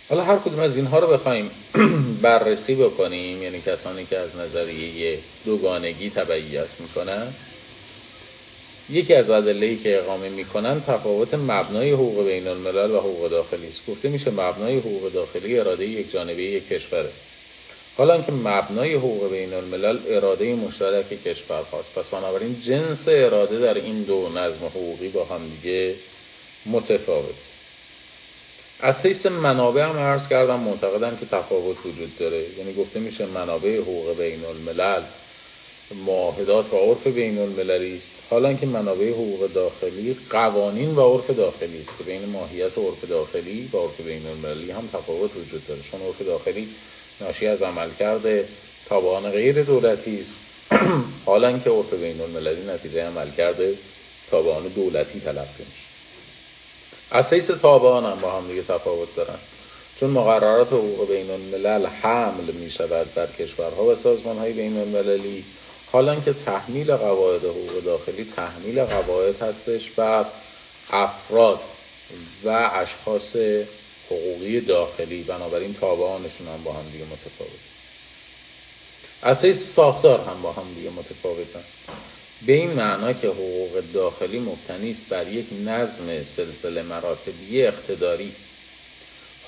حالا 0.08 0.22
هر 0.24 0.38
کدوم 0.38 0.60
از 0.60 0.76
اینها 0.76 0.98
رو 0.98 1.06
بخوایم 1.06 1.50
بررسی 2.22 2.74
بکنیم. 2.74 3.42
یعنی 3.42 3.60
کسانی 3.60 4.04
که 4.06 4.18
از 4.18 4.36
نظریه 4.36 5.24
دوگانگی 5.44 6.10
تبعیت 6.10 6.80
می‌کنن. 6.80 7.34
یکی 8.92 9.14
از 9.14 9.30
ادله 9.30 9.76
که 9.76 9.98
اقامه 9.98 10.28
می‌کنن 10.28 10.80
تفاوت 10.80 11.34
مبنای 11.34 11.90
حقوق 11.90 12.26
بین 12.26 12.48
الملل 12.48 12.90
و 12.90 12.98
حقوق 12.98 13.30
داخلی 13.30 13.68
است. 13.68 13.86
گفته 13.86 14.08
میشه 14.08 14.30
مبنای 14.30 14.78
حقوق 14.78 15.12
داخلی 15.12 15.58
اراده 15.58 15.86
یک 15.86 16.12
جانبه 16.12 16.42
یک 16.42 16.68
کشوره. 16.68 17.08
حالا 17.96 18.22
که 18.22 18.32
مبنای 18.32 18.94
حقوق 18.94 19.30
بین 19.30 19.52
الملل 19.54 19.98
اراده 20.08 20.54
مشترک 20.54 21.24
کشور 21.24 21.62
هاست 21.72 21.94
پس 21.94 22.08
بنابراین 22.08 22.60
جنس 22.60 23.04
اراده 23.08 23.58
در 23.58 23.74
این 23.74 24.02
دو 24.02 24.28
نظم 24.28 24.66
حقوقی 24.66 25.08
با 25.08 25.24
هم 25.24 25.40
دیگه 25.48 25.94
متفاوت. 26.66 27.34
از 28.80 29.06
حیث 29.06 29.26
منابع 29.26 29.82
هم 29.82 29.98
عرض 29.98 30.28
کردم 30.28 30.60
معتقدم 30.60 31.16
که 31.16 31.26
تفاوت 31.26 31.76
وجود 31.86 32.18
داره. 32.18 32.44
یعنی 32.58 32.74
گفته 32.74 33.00
میشه 33.00 33.26
منابع 33.26 33.76
حقوق 33.76 34.16
بین 34.18 34.44
الملل 34.44 35.02
معاهدات 35.94 36.72
و 36.72 36.76
عرف 36.76 37.06
بین 37.06 37.38
المللی 37.38 37.96
است. 37.96 38.12
حالا 38.30 38.52
که 38.54 38.66
منابع 38.66 39.10
حقوق 39.10 39.52
داخلی 39.52 40.16
قوانین 40.30 40.96
و 40.96 41.14
عرف 41.14 41.30
داخلی 41.30 41.80
است 41.80 41.90
که 41.98 42.04
بین 42.04 42.24
ماهیت 42.24 42.78
عرف 42.78 43.04
داخلی 43.08 43.70
و 43.72 43.76
عرف 43.76 44.00
بین 44.00 44.26
المللی 44.26 44.70
هم 44.70 44.88
تفاوت 44.92 45.30
وجود 45.36 45.66
داره. 45.66 45.80
چون 45.90 46.02
عرف 46.02 46.22
داخلی 46.22 46.68
ناشی 47.20 47.46
از 47.46 47.62
عملکرد 47.62 48.44
تابعان 48.88 49.30
غیر 49.30 49.62
دولتی 49.62 50.20
است. 50.20 50.34
حالا 51.26 51.58
که 51.58 51.70
عرف 51.70 51.94
بین 51.94 52.20
المللی 52.20 52.70
نتیجه 52.74 53.06
عملکرد 53.06 53.56
تابعان 54.30 54.68
دولتی 54.68 55.20
تلقی 55.20 55.44
میشه. 55.58 55.90
از 57.10 57.32
حیث 57.32 57.50
تابعان 57.50 58.04
هم 58.04 58.20
با 58.20 58.30
هم 58.30 58.48
دیگه 58.48 58.62
تفاوت 58.62 59.16
دارن. 59.16 59.38
چون 60.00 60.10
مقررات 60.10 60.66
حقوق 60.66 61.08
بین 61.08 61.30
الملل 61.30 61.86
حمل 61.86 62.52
می 62.52 62.70
شود 62.70 63.14
بر 63.14 63.26
کشورها 63.26 63.84
و 63.84 63.94
سازمان 63.94 64.38
های 64.38 64.52
بین 64.52 64.78
المللی 64.78 65.44
حالا 65.92 66.20
که 66.20 66.32
تحمیل 66.32 66.96
قواعد 66.96 67.44
حقوق 67.44 67.80
داخلی 67.84 68.24
تحمیل 68.24 68.84
قواعد 68.84 69.42
هستش 69.42 69.90
بر 69.90 70.26
افراد 70.90 71.60
و 72.44 72.70
اشخاص 72.72 73.36
حقوقی 74.06 74.60
داخلی 74.60 75.22
بنابراین 75.22 75.72
تابعانشون 75.72 76.48
هم 76.48 76.64
با 76.64 76.72
هم 76.72 76.90
دیگه 76.90 77.04
متفاوت 77.04 77.60
از 79.22 79.56
ساختار 79.56 80.20
هم 80.20 80.42
با 80.42 80.52
هم 80.52 80.74
دیگه 80.74 80.90
متفاوتن. 80.90 81.64
به 82.42 82.52
این 82.52 82.72
معنا 82.72 83.12
که 83.12 83.28
حقوق 83.28 83.80
داخلی 83.80 84.40
مبتنی 84.40 84.90
است 84.90 85.08
بر 85.08 85.28
یک 85.28 85.48
نظم 85.52 86.22
سلسله 86.22 86.82
مراتبی 86.82 87.66
اقتداری. 87.66 88.36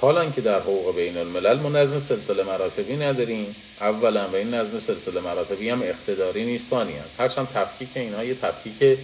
حالا 0.02 0.30
که 0.30 0.40
در 0.40 0.60
حقوق 0.60 0.96
بین 0.96 1.16
الملل 1.16 1.60
ما 1.60 1.68
نظم 1.68 1.98
سلسله 1.98 2.42
مراتبی 2.42 2.96
نداریم. 2.96 3.56
اولا 3.80 4.28
و 4.28 4.34
این 4.34 4.54
نظم 4.54 4.78
سلسله 4.78 5.20
مراتبی 5.20 5.68
هم 5.68 5.82
اقتداری 5.82 6.44
نیست 6.44 6.70
ثانیا 6.70 7.02
هرچند 7.18 7.48
تفکیک 7.48 7.88
اینها 7.96 8.24
یه 8.24 8.34
تفکیک 8.34 8.98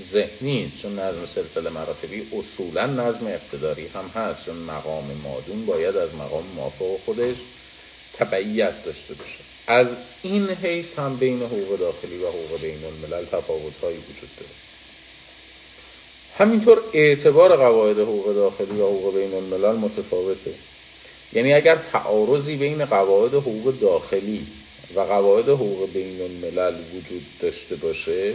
ذهنی 0.00 0.72
چون 0.82 0.98
نظم 0.98 1.26
سلسله 1.26 1.70
مراتبی 1.70 2.28
اصولا 2.32 2.86
نظم 2.86 3.26
اقتداری 3.26 3.86
هم 3.86 4.06
هست. 4.14 4.44
چون 4.44 4.56
مقام 4.56 5.12
مادون 5.12 5.66
باید 5.66 5.96
از 5.96 6.14
مقام 6.14 6.46
موافق 6.46 7.00
خودش 7.04 7.36
تبعیت 8.12 8.84
داشته 8.84 9.14
باشه. 9.14 9.44
از 9.66 9.96
این 10.22 10.48
حیث 10.48 10.98
هم 10.98 11.16
بین 11.16 11.42
حقوق 11.42 11.78
داخلی 11.78 12.16
و 12.16 12.28
حقوق 12.28 12.60
بین 12.60 12.84
الملل 12.84 13.24
تفاوت 13.24 13.84
وجود 13.84 14.36
داره. 14.36 14.65
همینطور 16.38 16.82
اعتبار 16.92 17.56
قواعد 17.56 17.98
حقوق 17.98 18.34
داخلی 18.34 18.80
و 18.80 18.86
حقوق 18.86 19.14
بین 19.14 19.34
الملل 19.34 19.76
متفاوته. 19.76 20.54
یعنی 21.32 21.54
اگر 21.54 21.76
تعارضی 21.76 22.56
بین 22.56 22.84
قواعد 22.84 23.34
حقوق 23.34 23.78
داخلی 23.80 24.46
و 24.96 25.00
قواعد 25.00 25.48
حقوق 25.48 25.92
بین 25.92 26.20
الملل 26.20 26.74
وجود 26.94 27.22
داشته 27.40 27.76
باشه 27.76 28.34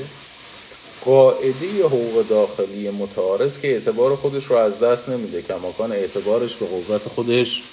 قاعده 1.02 1.84
حقوق 1.84 2.28
داخلی 2.28 2.90
متعارض 2.90 3.60
که 3.60 3.68
اعتبار 3.68 4.16
خودش 4.16 4.46
رو 4.46 4.56
از 4.56 4.80
دست 4.80 5.10
نمیده 5.10 5.42
کماکان 5.42 5.92
اعتبارش 5.92 6.58
به 6.58 6.66
قوت 6.66 7.08
خودش 7.08 7.64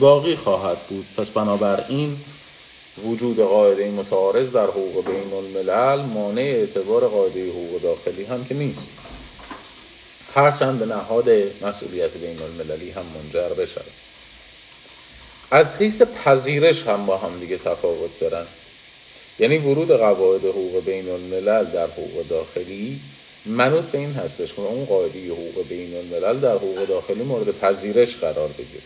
باقی 0.00 0.36
خواهد 0.36 0.86
بود. 0.86 1.06
پس 1.16 1.30
بنابراین 1.30 2.16
وجود 3.04 3.38
قاعده 3.38 3.90
متعارض 3.90 4.52
در 4.52 4.66
حقوق 4.66 5.04
بین 5.06 5.32
الملل 5.32 6.02
مانع 6.02 6.42
اعتبار 6.42 7.08
قاعده 7.08 7.50
حقوق 7.50 7.82
داخلی 7.82 8.24
هم 8.24 8.44
که 8.44 8.54
نیست. 8.54 8.90
هرچند 10.34 10.78
به 10.78 10.86
نهاد 10.86 11.28
مسئولیت 11.62 12.10
بین 12.10 12.42
المللی 12.42 12.90
هم 12.90 13.04
منجر 13.14 13.48
بشه 13.54 13.80
از 15.50 15.74
حیث 15.74 16.02
پذیرش 16.02 16.82
هم 16.82 17.06
با 17.06 17.16
هم 17.16 17.40
دیگه 17.40 17.56
تفاوت 17.56 18.20
دارن. 18.20 18.46
یعنی 19.38 19.58
ورود 19.58 19.88
قواعد 19.88 20.44
حقوق 20.44 20.84
بین 20.84 21.08
الملل 21.08 21.64
در 21.64 21.86
حقوق 21.86 22.28
داخلی 22.28 23.00
منوط 23.46 23.84
به 23.84 23.98
این 23.98 24.12
هستش 24.12 24.52
که 24.52 24.60
اون 24.60 24.84
قاعده 24.84 25.30
حقوق 25.30 25.68
بین 25.68 25.96
الملل 25.96 26.40
در 26.40 26.54
حقوق 26.54 26.86
داخلی 26.86 27.22
مورد 27.22 27.58
پذیرش 27.58 28.16
قرار 28.16 28.48
بگیره. 28.48 28.82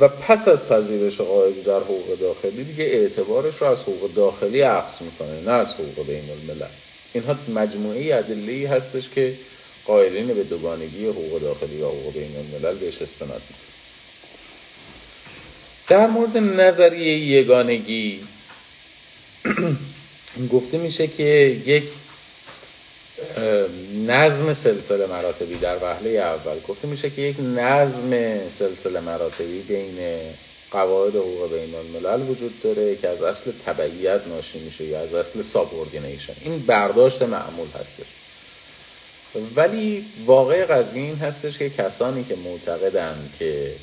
و 0.00 0.08
پس 0.08 0.48
از 0.48 0.68
پذیرش 0.68 1.20
قاعده 1.20 1.62
در 1.62 1.78
حقوق 1.80 2.18
داخلی 2.20 2.64
دیگه 2.64 2.84
اعتبارش 2.84 3.54
رو 3.60 3.66
از 3.66 3.82
حقوق 3.82 4.14
داخلی 4.14 4.60
عکس 4.60 5.00
می‌کنه 5.00 5.40
نه 5.40 5.52
از 5.52 5.74
حقوق 5.74 6.06
بین 6.06 6.30
الملل 6.30 6.68
اینها 7.12 7.36
مجموعه 7.54 8.14
ادله 8.14 8.68
هستش 8.68 9.08
که 9.14 9.34
قائلین 9.86 10.26
به 10.26 10.44
دوگانگی 10.44 11.06
حقوق 11.06 11.40
داخلی 11.40 11.82
و 11.82 11.86
حقوق 11.86 12.14
بین 12.14 12.36
الملل 12.36 12.78
بهش 12.78 13.02
استناد 13.02 13.42
می‌کنه. 13.48 13.66
در 15.88 16.06
مورد 16.06 16.36
نظریه 16.36 17.18
یگانگی 17.18 18.20
گفته 20.52 20.78
میشه 20.78 21.06
که 21.06 21.22
یک 21.66 21.84
نظم 24.06 24.52
سلسله 24.52 25.06
مراتبی 25.06 25.54
در 25.54 25.76
وهله 25.82 26.10
اول. 26.10 26.60
گفته 26.68 26.88
میشه 26.88 27.10
که 27.10 27.22
یک 27.22 27.36
نظم 27.40 28.10
سلسله 28.50 29.00
مراتبی 29.00 29.60
بین 29.60 29.98
قواعد 30.70 31.16
حقوق 31.16 31.52
بین 31.52 31.74
الملل 31.74 32.30
وجود 32.30 32.62
داره 32.62 32.96
که 32.96 33.08
از 33.08 33.22
اصل 33.22 33.52
تبعیت 33.66 34.20
ناشی 34.26 34.58
میشه 34.58 34.84
یا 34.84 35.00
از 35.00 35.14
اصل 35.14 35.42
subordination 35.42 36.32
این 36.44 36.58
برداشت 36.58 37.22
معمول 37.22 37.68
هستش. 37.80 38.25
ولی 39.34 40.12
واقع 40.26 40.64
قضیه 40.64 41.02
این 41.02 41.16
هستش 41.16 41.58
که 41.58 41.70
کسانی 41.70 42.24
که 42.24 42.36
معتقدند 42.36 43.36
که 43.38 43.76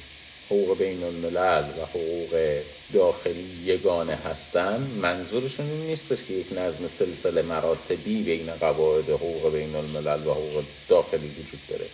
حقوق 0.46 0.78
بین 0.78 1.04
الملل 1.04 1.64
و 1.80 1.86
حقوق 1.86 2.62
داخلی 2.94 3.58
یگانه 3.64 4.16
هستند 4.16 4.98
منظورشون 4.98 5.70
این 5.70 5.86
نیستش 5.86 6.24
که 6.24 6.34
یک 6.34 6.48
نظم 6.52 6.88
سلسله 6.88 7.42
مراتبی 7.42 8.24
بین 8.24 8.52
قواعد 8.56 9.10
حقوق 9.10 9.52
بین 9.52 9.76
الملل 9.76 10.28
و 10.28 10.32
حقوق 10.32 10.64
داخلی 10.88 11.28
وجود 11.28 11.66
داره. 11.68 11.90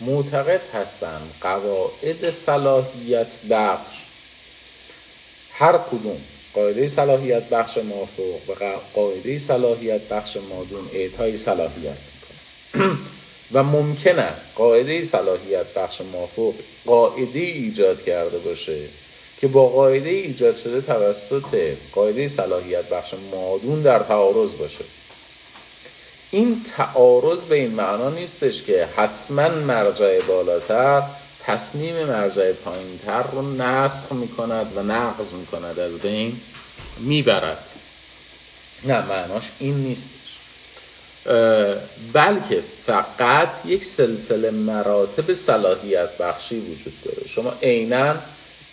معتقد 0.00 0.60
هستند 0.72 1.34
قواعد 1.40 2.30
صلاحیت 2.30 3.38
بخش 3.50 4.04
هر 5.50 5.78
کدوم 5.78 6.20
قاعده 6.52 6.88
صلاحیت 6.88 7.48
بخش 7.48 7.78
موافق 7.78 8.22
و 8.48 8.54
قاعده 8.94 9.38
صلاحیت 9.38 10.08
بخش 10.08 10.36
مادون 10.36 10.88
اعطای 10.92 11.36
صلاحیت. 11.36 12.17
و 13.52 13.62
ممکن 13.62 14.18
است 14.18 14.50
قاعده 14.56 15.02
صلاحیت 15.02 15.74
بخش 15.74 16.00
موافق 16.00 16.54
قاعده 16.86 17.38
ایجاد 17.38 18.04
کرده 18.04 18.38
باشه 18.38 18.88
که 19.40 19.48
با 19.48 19.68
قاعده 19.68 20.08
ایجاد 20.08 20.56
شده 20.56 20.80
توسط 20.80 21.76
قاعده 21.92 22.28
صلاحیت 22.28 22.88
بخش 22.88 23.14
مادون 23.32 23.82
در 23.82 23.98
تعارض 23.98 24.54
باشه. 24.54 24.84
این 26.30 26.62
تعارض 26.76 27.42
به 27.42 27.54
این 27.54 27.70
معنا 27.70 28.10
نیستش 28.10 28.62
که 28.62 28.88
حتما 28.96 29.48
مرجع 29.48 30.20
بالاتر 30.20 31.02
تصمیم 31.44 32.04
مرجع 32.04 32.52
پایینتر 32.52 33.22
رو 33.22 33.56
نسخ 33.56 34.12
می‌کند 34.12 34.76
و 34.76 34.82
نقض 34.82 35.32
می‌کند 35.32 35.78
از 35.78 35.98
بین 35.98 36.40
می‌برد. 37.00 37.64
نه 38.84 39.06
معناش 39.06 39.50
این 39.58 39.74
نیست. 39.74 40.17
بلکه 42.12 42.62
فقط 42.86 43.48
یک 43.66 43.84
سلسله 43.84 44.50
مراتب 44.50 45.32
صلاحیت 45.32 46.18
بخشی 46.18 46.58
وجود 46.58 46.94
داره. 47.04 47.28
شما 47.28 47.54
عینا 47.62 48.14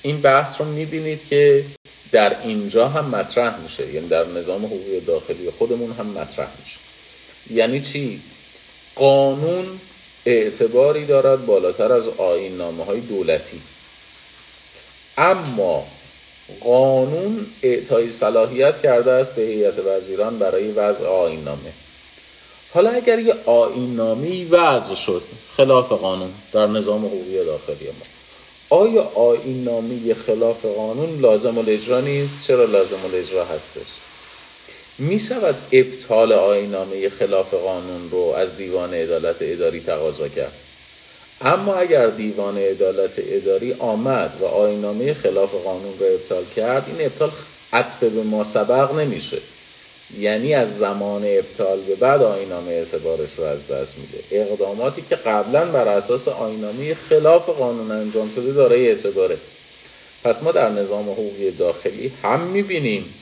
این 0.02 0.22
بحث 0.22 0.62
رو 0.62 0.68
می‌بینید 0.68 1.28
که 1.30 1.64
در 2.12 2.42
اینجا 2.44 2.88
هم 2.88 3.06
مطرح 3.06 3.60
میشه. 3.60 3.94
یعنی 3.94 4.08
در 4.08 4.26
نظام 4.28 4.66
حقوقی 4.66 5.00
داخلی 5.00 5.52
خودمون 5.58 5.92
هم 5.92 6.06
مطرح 6.06 6.48
میشه. 6.60 6.78
یعنی 7.50 7.82
چی؟ 7.82 8.22
قانون 8.96 9.80
اعتباری 10.26 11.06
دارد 11.06 11.46
بالاتر 11.46 11.92
از 11.92 12.08
آین 12.08 12.58
نامه 12.58 12.86
های 12.86 13.00
دولتی. 13.00 13.62
اما 15.18 15.88
قانون 16.62 17.46
اعطای 17.64 18.12
صلاحیت 18.12 18.82
کرده 18.82 19.12
است 19.12 19.36
به 19.36 19.42
هیئت 19.42 19.80
وزیران 19.80 20.40
برای 20.40 20.72
وضع 20.72 21.06
آین 21.06 21.44
نامه 21.44 21.74
حالا 22.76 22.90
اگر 22.90 23.20
یه 23.20 23.36
آین 23.46 23.96
نامی 23.96 24.46
وضع 24.46 24.96
شد 24.96 25.22
خلاف 25.58 25.92
قانون 25.92 26.30
در 26.54 26.68
نظام 26.68 27.06
حقوقی 27.06 27.46
داخلی 27.46 27.86
ما 27.86 28.06
آیا 28.70 29.04
آین 29.16 29.64
نامی 29.64 30.14
خلاف 30.14 30.66
قانون 30.66 31.20
لازم 31.20 31.58
الاجرا 31.58 32.02
نیست؟ 32.02 32.48
چرا 32.48 32.66
لازم 32.66 32.96
الاجرا 33.06 33.46
هستش؟ 33.46 33.88
می 34.98 35.20
شود 35.20 35.56
ابطال 35.72 36.34
آین 36.34 36.72
نامی 36.72 37.10
خلاف 37.10 37.54
قانون 37.54 38.10
رو 38.12 38.20
از 38.20 38.58
دیوان 38.58 38.94
عدالت 38.94 39.36
اداری 39.40 39.80
تقاضا 39.80 40.28
کرد 40.28 40.54
اما 41.42 41.76
اگر 41.76 42.08
دیوان 42.08 42.58
عدالت 42.58 43.14
اداری 43.18 43.74
آمد 43.80 44.34
و 44.42 44.46
آین 44.46 44.82
نامی 44.82 45.14
خلاف 45.14 45.56
قانون 45.56 45.94
رو 46.00 46.06
ابطال 46.06 46.44
کرد 46.56 46.84
این 46.88 47.06
ابطال 47.06 47.32
عطف 47.74 48.04
به 48.04 48.24
ما 48.24 48.44
سبق 48.44 48.96
نمیشه 49.00 49.38
یعنی 50.20 50.54
از 50.54 50.78
زمان 50.78 51.24
ابطال 51.26 51.80
به 51.80 51.96
بعد 51.96 52.22
آینامه 52.22 52.72
اعتبارش 52.72 53.30
رو 53.38 53.44
از 53.44 53.68
دست 53.68 53.96
میده. 53.98 54.24
اقداماتی 54.32 55.04
که 55.10 55.16
قبلا 55.16 55.66
بر 55.66 55.88
اساس 55.88 56.28
آینامه 56.28 56.94
خلاف 56.94 57.50
قانون 57.50 57.92
انجام 57.92 58.32
شده 58.36 58.52
داره 58.52 58.78
اعتباره. 58.78 59.38
پس 60.24 60.44
ما 60.44 60.52
در 60.52 60.70
نظام 60.70 61.10
حقوقی 61.10 61.52
داخلی 61.52 62.12
هم 62.24 62.40
می‌بینیم 62.40 63.14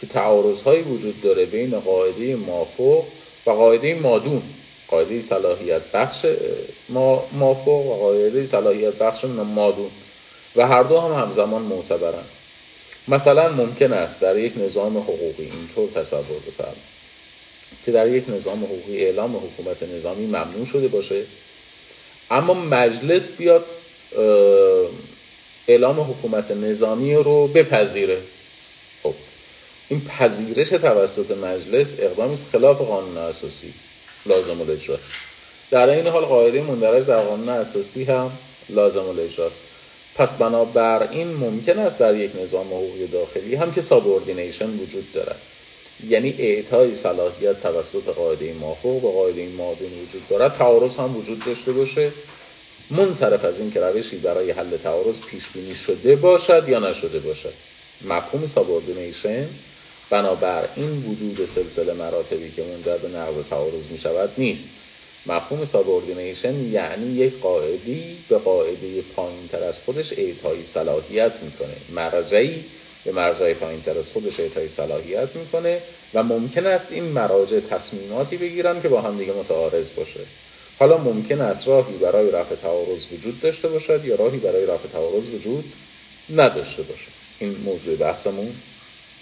که 0.00 0.06
تعارض 0.06 0.62
هایی 0.62 0.82
وجود 0.82 1.22
داره 1.22 1.44
بین 1.44 1.80
قاعده 1.80 2.36
مافوق 2.36 3.04
و 3.46 3.50
قاعده 3.50 3.94
مادون. 3.94 4.42
قاعده 4.88 5.22
صلاحیت 5.22 5.82
بخش 5.92 6.26
مافوق 7.32 7.86
و 7.86 7.94
قاعده 7.94 8.46
صلاحیت 8.46 8.94
بخش 8.94 9.24
مادون. 9.24 9.90
و 10.56 10.66
هر 10.66 10.82
دو 10.82 11.00
هم 11.00 11.12
همزمان 11.12 11.62
معتبرند 11.62 12.28
مثلا 13.10 13.48
ممکن 13.48 13.92
است 13.92 14.20
در 14.20 14.38
یک 14.38 14.52
نظام 14.56 14.98
حقوقی 14.98 15.42
اینطور 15.42 15.88
تصور 16.02 16.38
بفرمایید 16.48 16.90
که 17.84 17.92
در 17.92 18.08
یک 18.08 18.24
نظام 18.28 18.64
حقوقی 18.64 19.04
اعلام 19.04 19.36
حکومت 19.36 19.82
نظامی 19.82 20.26
ممنوع 20.26 20.66
شده 20.72 20.88
باشه 20.88 21.22
اما 22.30 22.54
مجلس 22.54 23.28
بیاد 23.28 23.64
اعلام 25.68 26.00
حکومت 26.00 26.50
نظامی 26.50 27.14
رو 27.14 27.46
بپذیره. 27.46 28.18
خب 29.02 29.14
این 29.88 30.00
پذیرش 30.00 30.68
توسط 30.68 31.30
مجلس 31.30 31.94
اقدامی 31.98 32.34
است 32.34 32.44
خلاف 32.52 32.78
قانون 32.78 33.18
اساسی 33.18 33.72
لازم 34.26 34.60
الاجراست. 34.60 35.02
در 35.70 35.88
این 35.88 36.06
حال 36.06 36.24
قاعده 36.24 36.62
مندرج 36.62 37.06
در 37.06 37.18
قانون 37.18 37.48
اساسی 37.48 38.04
هم 38.04 38.30
لازم 38.68 39.04
الاجراست. 39.08 39.60
پس 40.14 40.32
بنابراین 40.32 41.28
ممکن 41.34 41.78
است 41.78 41.98
در 41.98 42.16
یک 42.16 42.30
نظام 42.42 42.66
حقوقی 42.66 43.06
داخلی 43.06 43.54
هم 43.54 43.72
که 43.72 43.80
subordination 43.80 44.70
وجود 44.70 45.12
دارد. 45.12 45.40
یعنی 46.08 46.34
اعطای 46.38 46.94
صلاحیت 46.94 47.62
توسط 47.62 48.08
قاعده 48.08 48.52
مافوق 48.52 49.02
به 49.02 49.10
قاعده 49.10 49.48
مادون 49.48 49.92
وجود 49.92 50.28
دارد. 50.30 50.54
تعارض 50.54 50.96
هم 50.96 51.16
وجود 51.16 51.44
داشته 51.44 51.72
باشه. 51.72 52.12
منصرف 52.90 53.44
از 53.44 53.60
این 53.60 53.70
که 53.70 53.80
روشی 53.80 54.16
برای 54.16 54.50
حل 54.50 54.76
تعارض 54.76 55.20
پیش 55.20 55.48
بینی 55.48 55.74
شده 55.74 56.16
باشد 56.16 56.64
یا 56.68 56.78
نشده 56.78 57.18
باشد. 57.18 57.54
مفهوم 58.08 58.46
subordination 58.46 59.48
بنابراین 60.10 61.04
وجود 61.06 61.46
سلسله 61.46 61.92
مراتبی 61.92 62.50
که 62.50 62.62
منجر 62.62 62.96
به 62.96 63.08
نقض 63.08 63.34
تعارض 63.50 63.86
می 63.90 63.98
شود 63.98 64.30
نیست. 64.38 64.70
مفهوم 65.26 65.64
subordination 65.64 66.72
یعنی 66.72 67.16
یک 67.16 67.40
قاعده‌ای 67.40 68.24
به 68.28 68.38
قاعده 68.38 69.02
پایین 69.02 69.48
تر 69.48 69.62
از 69.62 69.80
خودش 69.80 70.12
اعطای 70.12 70.64
صلاحیت 70.64 71.42
می‌کنه. 71.42 71.76
مرجعی 71.88 72.64
به 73.04 73.12
مرجع 73.12 73.54
پایین 73.54 73.82
تر 73.82 73.98
از 73.98 74.12
خودش 74.12 74.40
اعطای 74.40 74.68
صلاحیت 74.68 75.36
می‌کنه 75.36 75.82
و 76.14 76.22
ممکن 76.22 76.66
است 76.66 76.92
این 76.92 77.04
مراجع 77.04 77.60
تصمیماتی 77.60 78.36
بگیرن 78.36 78.80
که 78.82 78.88
با 78.88 79.00
هم 79.00 79.18
دیگه 79.18 79.32
متعارض 79.32 79.90
باشه. 79.90 80.20
حالا 80.78 80.98
ممکن 80.98 81.40
است 81.40 81.68
راهی 81.68 81.96
برای 81.96 82.30
رفع 82.30 82.54
تعارض 82.54 83.12
وجود 83.12 83.40
داشته 83.40 83.68
باشد 83.68 84.04
یا 84.04 84.14
راهی 84.14 84.38
برای 84.38 84.66
رفع 84.66 84.88
تعارض 84.88 85.30
وجود 85.30 85.64
نداشته 86.30 86.82
باشد. 86.82 87.10
این 87.38 87.56
موضوع 87.56 87.96
بحثمون 87.96 88.54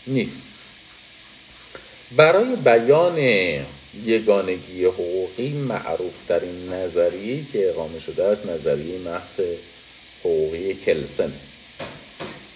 نیست. 0.06 0.48
برای 2.16 2.56
بیان 2.56 3.18
یگانگی 3.94 4.84
حقوقی 4.84 5.52
معروف 5.52 6.26
در 6.26 6.40
این 6.40 6.72
نظریه 6.72 7.44
که 7.44 7.68
اقامه 7.68 7.98
شده 7.98 8.24
است 8.24 8.46
نظریه 8.46 8.98
محض 8.98 9.40
حقوقی 10.20 10.74
کلسن. 10.74 11.32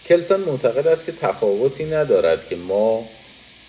کلسن 0.04 0.40
معتقد 0.40 0.86
است 0.86 1.06
که 1.06 1.12
تفاوتی 1.12 1.84
ندارد 1.84 2.48
که 2.48 2.56
ما 2.56 3.10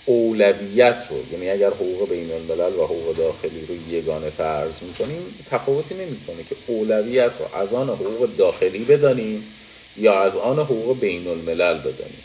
اولویت 0.05 1.07
رو 1.09 1.31
یعنی 1.31 1.49
اگر 1.49 1.69
حقوق 1.69 2.09
بین 2.09 2.31
الملل 2.31 2.75
و 2.75 2.85
حقوق 2.85 3.15
داخلی 3.15 3.65
رو 3.65 3.75
یگانه 3.75 4.29
فرض 4.29 4.83
می‌کنیم 4.83 5.39
تفاوتی 5.45 5.95
نمی‌کنه 5.95 6.43
که 6.43 6.55
اولویت 6.67 7.31
رو 7.39 7.55
از 7.55 7.73
آن 7.73 7.89
حقوق 7.89 8.35
داخلی 8.35 8.85
بدانیم 8.85 9.55
یا 9.95 10.13
از 10.19 10.35
آن 10.35 10.59
حقوق 10.59 10.99
بین 10.99 11.27
الملل 11.27 11.77
بدانیم. 11.79 12.23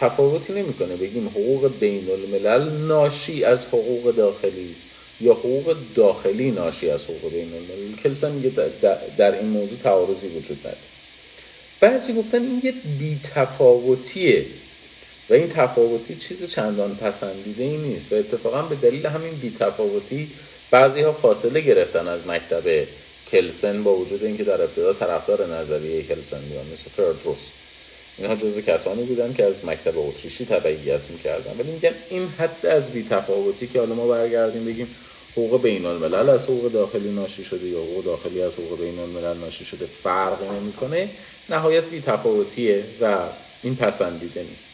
تفاوتی 0.00 0.52
نمی‌کنه. 0.52 0.96
بگیم 0.96 1.28
حقوق 1.28 1.78
بین 1.80 2.10
الملل 2.10 2.70
ناشی 2.86 3.44
از 3.44 3.66
حقوق 3.66 4.14
داخلی 4.16 4.70
است 4.72 4.80
یا 5.20 5.32
حقوق 5.32 5.76
داخلی 5.94 6.50
ناشی 6.50 6.90
از 6.90 7.04
حقوق 7.04 7.32
بین 7.32 7.54
الملل. 7.54 7.96
کلسن 8.02 8.32
میگه 8.32 8.50
در 9.16 9.38
این 9.38 9.46
موضوع 9.46 9.78
تعارضی 9.78 10.26
وجود 10.26 10.58
نداره. 10.58 10.76
بعضی 11.80 12.12
گفتن 12.12 12.42
این 12.42 12.60
یه 12.64 12.74
بیتفاوتیه 12.98 14.46
و 15.30 15.34
این 15.34 15.48
تفاوتی 15.48 16.16
چیز 16.16 16.50
چندان 16.50 16.96
پسندیده 16.96 17.62
ای 17.62 17.76
نیست 17.76 18.12
و 18.12 18.16
اتفاقا 18.16 18.62
به 18.62 18.74
دلیل 18.74 19.06
همین 19.06 19.34
بیتفاوتی 19.34 20.28
بعضی 20.70 21.00
ها 21.00 21.12
فاصله 21.12 21.60
گرفتن 21.60 22.08
از 22.08 22.26
مکتب 22.26 22.86
کلسن 23.32 23.82
با 23.82 23.96
وجود 23.96 24.24
اینکه 24.24 24.44
در 24.44 24.62
ابتدا 24.62 24.92
طرفدار 24.92 25.46
نظریه 25.46 26.02
کلسن 26.02 26.40
بودن 26.40 26.72
مثل 26.72 26.90
فردروس 26.96 27.48
اینها 28.18 28.36
جز 28.36 28.58
کسانی 28.58 29.02
بودن 29.02 29.32
که 29.32 29.44
از 29.44 29.64
مکتب 29.64 29.98
اتریشی 29.98 30.44
تبعیت 30.44 31.10
می‌کردن. 31.10 31.52
ولی 31.58 31.72
میگن 31.72 31.94
این 32.10 32.28
حد 32.28 32.66
از 32.66 32.92
بیتفاوتی 32.92 33.66
که 33.66 33.78
حالا 33.78 33.94
ما 33.94 34.06
برگردیم 34.06 34.64
بگیم 34.64 34.96
حقوق 35.32 35.62
بین 35.62 35.86
الملل 35.86 36.28
از 36.28 36.44
حقوق 36.44 36.72
داخلی 36.72 37.10
ناشی 37.10 37.44
شده 37.44 37.68
یا 37.68 37.78
حقوق 37.78 38.04
داخلی 38.04 38.42
از 38.42 38.54
حقوق 38.54 38.80
بین 38.80 38.98
الملل 38.98 39.36
ناشی 39.36 39.64
شده 39.64 39.86
فرقی 40.02 40.48
نمی‌کنه 40.60 41.10
نهایت 41.50 41.84
بیتفاوتیه 41.84 42.84
و 43.00 43.16
این 43.62 43.76
پسندیده 43.76 44.42
نیست. 44.42 44.70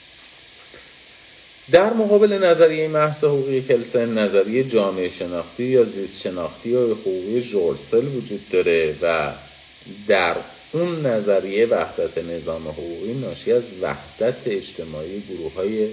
در 1.72 1.92
مقابل 1.92 2.32
نظریه 2.44 2.88
محض 2.88 3.24
حقوقی 3.24 3.60
کلسن 3.60 4.18
نظریه 4.18 4.64
جامعه 4.64 5.08
شناختی 5.08 5.64
یا 5.64 5.84
زیست 5.84 6.20
شناختی 6.20 6.68
یا 6.70 6.80
حقوقی 6.80 7.40
جورسل 7.40 8.08
وجود 8.08 8.48
داره 8.48 8.94
و 9.02 9.32
در 10.08 10.36
اون 10.72 11.06
نظریه 11.06 11.66
وحدت 11.66 12.18
نظام 12.18 12.68
حقوقی 12.68 13.14
ناشی 13.14 13.52
از 13.52 13.82
وحدت 13.82 14.46
اجتماعی 14.46 15.20
گروه 15.20 15.54
های 15.54 15.90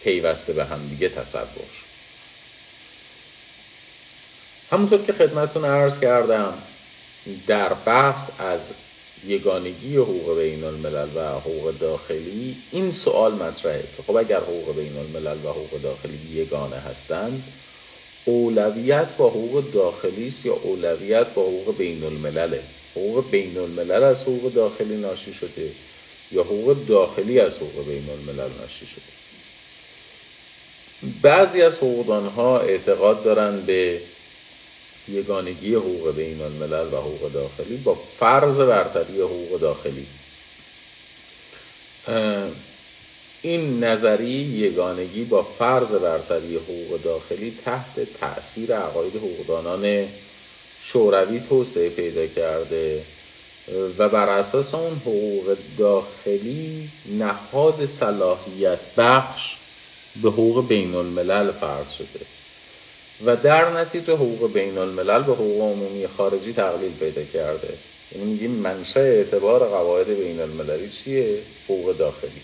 پیوسته 0.00 0.52
به 0.52 0.64
همدیگه 0.64 1.08
تصور 1.08 1.70
همونطور 4.70 5.02
که 5.02 5.12
خدمتون 5.12 5.64
عرض 5.64 6.00
کردم 6.00 6.62
در 7.46 7.74
بحث 7.74 8.30
از 8.38 8.74
یگانگی 9.24 9.96
حقوق 9.96 10.38
بین 10.38 10.64
الملل 10.64 11.08
و 11.14 11.40
حقوق 11.40 11.70
داخلی 11.70 12.62
این 12.70 12.90
سوال 12.90 13.34
مطرحه 13.34 13.88
که 13.96 14.02
خب 14.02 14.16
اگر 14.16 14.40
حقوق 14.40 14.76
بین 14.76 14.96
الملل 14.96 15.44
و 15.44 15.48
حقوق 15.48 15.80
داخلی 15.80 16.18
یگانه 16.18 16.76
هستند 16.76 17.52
اولویت 18.24 19.16
با 19.16 19.28
حقوق 19.30 19.70
داخلی 19.70 20.28
است 20.28 20.46
یا 20.46 20.54
اولویت 20.54 21.34
با 21.34 21.42
حقوق 21.42 21.76
بین 21.76 22.04
الملله 22.04 22.75
حقوق 22.96 23.30
بین 23.30 23.58
الملل 23.58 24.02
از 24.02 24.22
حقوق 24.22 24.52
داخلی 24.52 24.96
ناشی 24.96 25.32
شده 25.32 25.70
یا 26.32 26.42
حقوق 26.42 26.86
داخلی 26.86 27.40
از 27.40 27.56
حقوق 27.56 27.86
بین 27.88 28.10
الملل 28.10 28.50
ناشی 28.60 28.86
شده. 28.86 29.16
بعضی 31.22 31.62
از 31.62 31.76
حقوقدان 31.76 32.26
ها 32.26 32.60
اعتقاد 32.60 33.24
دارند 33.24 33.66
به 33.66 34.00
یگانگی 35.08 35.74
حقوق 35.74 36.16
بین 36.16 36.40
الملل 36.40 36.92
و 36.92 36.96
حقوق 36.96 37.32
داخلی 37.32 37.76
با 37.76 37.94
فرض 38.18 38.60
برتری 38.60 39.20
حقوق 39.20 39.60
داخلی. 39.60 40.06
این 43.42 43.84
نظری 43.84 44.30
یگانگی 44.30 45.24
با 45.24 45.42
فرض 45.42 45.90
برتری 45.90 46.56
حقوق 46.56 47.02
داخلی 47.02 47.58
تحت 47.64 48.00
تأثیر 48.20 48.74
عقاید 48.74 49.16
حقوقدانان 49.16 50.08
شوروی 50.92 51.40
توسعه 51.40 51.90
پیدا 51.90 52.26
کرده 52.26 53.02
و 53.98 54.08
بر 54.08 54.28
اساس 54.28 54.74
اون 54.74 54.94
حقوق 54.94 55.56
داخلی 55.78 56.90
نهاد 57.06 57.84
صلاحیت 57.84 58.78
بخش 58.96 59.56
به 60.22 60.30
حقوق 60.30 60.68
بین 60.68 60.94
الملل 60.94 61.52
فرض 61.52 61.90
شده 61.90 62.20
و 63.26 63.36
در 63.36 63.80
نتیجه 63.80 64.14
حقوق 64.14 64.52
بین 64.52 64.78
الملل 64.78 65.22
به 65.22 65.32
حقوق 65.32 65.62
عمومی 65.62 66.06
خارجی 66.06 66.52
تقلیل 66.52 66.92
پیدا 66.92 67.24
کرده. 67.24 67.78
یعنی 68.12 68.24
میگیم 68.24 68.50
منشأ 68.50 69.00
اعتبار 69.00 69.68
قواعد 69.68 70.06
بین 70.06 70.40
المللی 70.40 70.88
چیه؟ 70.88 71.42
حقوق 71.64 71.96
داخلی. 71.96 72.42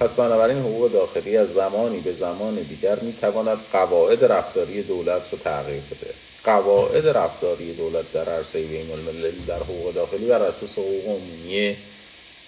پس 0.00 0.14
بنابراین 0.14 0.58
حقوق 0.58 0.92
داخلی 0.92 1.36
از 1.36 1.52
زمانی 1.52 2.00
به 2.00 2.12
زمان 2.12 2.54
دیگر 2.54 3.00
می‌تواند 3.00 3.58
قواعد 3.72 4.24
رفتاری 4.24 4.82
دولت 4.82 5.32
رو 5.32 5.38
تغییر 5.38 5.82
بده. 5.90 6.14
قواعد 6.44 7.06
رفتاری 7.06 7.72
دولت 7.72 8.12
در 8.12 8.28
عرصه 8.28 8.62
بین 8.62 8.90
المللی 8.90 9.44
در 9.48 9.58
حقوق 9.58 9.94
داخلی 9.94 10.26
بر 10.26 10.42
اساس 10.42 10.78
حقوق 10.78 11.04
عمومی 11.06 11.76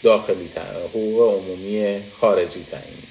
داخلی 0.03 0.51
حقوق 0.95 1.35
عمومی 1.35 2.03
خارجی 2.21 2.65
تعیین 2.71 3.03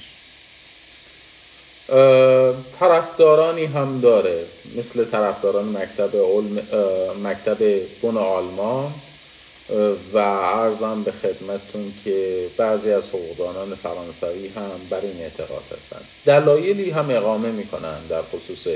طرفدارانی 2.79 3.65
هم 3.65 3.99
داره 4.01 4.45
مثل 4.77 5.05
طرفداران 5.05 5.65
مکتب 5.65 6.15
علم 6.15 6.59
مکتب 7.23 7.57
بن 8.01 8.17
آلمان 8.17 8.91
و 10.13 10.17
ارزم 10.17 11.03
به 11.03 11.11
خدمتتون 11.11 11.93
که 12.03 12.47
بعضی 12.57 12.91
از 12.91 13.09
حقوقدانان 13.09 13.75
فرانسوی 13.75 14.47
هم 14.47 14.71
بر 14.89 15.01
این 15.01 15.21
اعتقاد 15.21 15.63
هستند. 15.77 16.05
دلایلی 16.25 16.89
هم 16.89 17.09
اقامه 17.09 17.51
می‌کنن 17.51 18.07
در 18.09 18.21
خصوص 18.21 18.67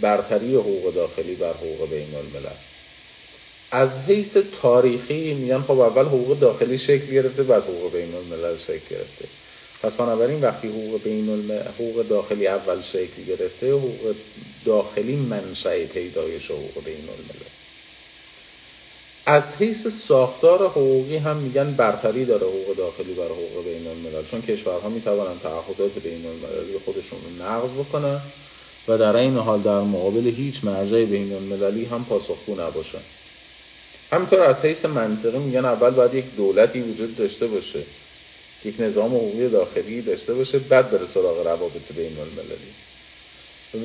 برتری 0.00 0.54
حقوق 0.54 0.94
داخلی 0.94 1.34
بر 1.34 1.52
حقوق 1.54 1.90
بین 1.90 2.14
الملل. 2.14 2.56
از 3.72 3.98
حیث 3.98 4.36
تاریخی 4.36 5.34
میگن 5.34 5.60
خب 5.60 5.78
اول 5.78 6.04
حقوق 6.06 6.38
داخلی 6.38 6.78
شکل 6.78 7.06
گرفته 7.12 7.42
بعد 7.42 7.62
حقوق 7.64 7.92
بین 7.92 8.14
الملل 8.14 8.56
شکل 8.56 8.96
گرفته. 8.96 9.28
پس 9.82 9.96
بنابراین 9.96 10.40
وقتی 10.40 10.68
حقوق 10.68 11.02
بین 11.02 11.50
حقوق 11.50 12.02
داخلی 12.02 12.46
اول 12.46 12.80
شکل 12.80 13.22
گرفته 13.22 13.72
حقوق 13.72 14.14
داخلی 14.64 15.16
منشأ 15.16 15.86
پیدایش 15.86 16.50
حقوق 16.50 16.84
بین 16.84 17.08
الملل. 17.08 17.50
از 19.26 19.56
حیث 19.56 19.86
ساختار 19.86 20.66
حقوقی 20.68 21.16
هم 21.16 21.36
میگن 21.36 21.74
برتری 21.74 22.24
داره 22.24 22.46
حقوق 22.46 22.76
داخلی 22.76 23.14
بر 23.14 23.28
حقوق 23.28 23.64
بین 23.64 23.86
الملل. 23.86 24.24
چون 24.24 24.42
کشورها 24.42 24.88
می‌توانن 24.88 25.38
تعهدات 25.38 25.98
بین 25.98 26.26
المللی 26.26 26.78
خودشون 26.78 27.20
رو 27.24 27.30
نقض 27.30 27.72
بکنن. 27.72 28.32
و 28.90 28.98
در 28.98 29.16
این 29.16 29.36
حال 29.36 29.62
در 29.62 29.80
مقابل 29.80 30.26
هیچ 30.26 30.64
مرجع 30.64 31.04
بین 31.04 31.32
المللی 31.32 31.84
هم 31.84 32.04
پاسخگو 32.04 32.60
نباشن 32.60 32.98
همینطور 34.12 34.40
از 34.40 34.64
حیث 34.64 34.84
منطقی 34.84 35.38
میگن 35.38 35.64
اول 35.64 35.90
باید 35.90 36.14
یک 36.14 36.24
دولتی 36.36 36.80
وجود 36.80 37.16
داشته 37.16 37.46
باشه 37.46 37.82
یک 38.64 38.74
نظام 38.78 39.16
حقوقی 39.16 39.48
داخلی 39.48 40.02
داشته 40.02 40.34
باشه 40.34 40.58
بعد 40.58 40.90
بره 40.90 41.06
سراغ 41.06 41.46
روابط 41.46 41.92
بین 41.96 42.16
المللی. 42.18 42.72